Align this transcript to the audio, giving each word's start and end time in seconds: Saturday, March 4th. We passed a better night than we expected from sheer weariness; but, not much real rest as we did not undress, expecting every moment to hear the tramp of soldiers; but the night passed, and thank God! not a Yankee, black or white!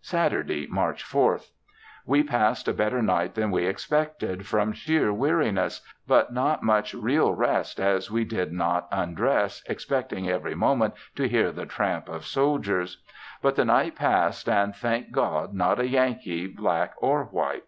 Saturday, 0.00 0.68
March 0.68 1.02
4th. 1.02 1.50
We 2.06 2.22
passed 2.22 2.68
a 2.68 2.72
better 2.72 3.02
night 3.02 3.34
than 3.34 3.50
we 3.50 3.66
expected 3.66 4.46
from 4.46 4.70
sheer 4.72 5.12
weariness; 5.12 5.80
but, 6.06 6.32
not 6.32 6.62
much 6.62 6.94
real 6.94 7.34
rest 7.34 7.80
as 7.80 8.08
we 8.08 8.24
did 8.24 8.52
not 8.52 8.86
undress, 8.92 9.60
expecting 9.68 10.28
every 10.28 10.54
moment 10.54 10.94
to 11.16 11.26
hear 11.26 11.50
the 11.50 11.66
tramp 11.66 12.08
of 12.08 12.24
soldiers; 12.24 13.02
but 13.42 13.56
the 13.56 13.64
night 13.64 13.96
passed, 13.96 14.48
and 14.48 14.76
thank 14.76 15.10
God! 15.10 15.52
not 15.52 15.80
a 15.80 15.88
Yankee, 15.88 16.46
black 16.46 16.94
or 16.98 17.24
white! 17.24 17.64